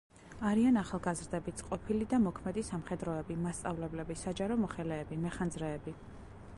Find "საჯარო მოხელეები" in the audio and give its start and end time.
4.25-5.21